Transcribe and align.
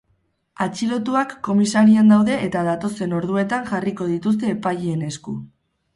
Atxilotuak 0.63 1.35
komisarian 1.47 2.09
daude 2.13 2.37
eta 2.47 2.63
datozen 2.69 3.15
orduetan 3.19 3.69
jarriko 3.73 4.09
dituzte 4.15 4.55
epaileen 4.59 5.05
esku. 5.11 5.37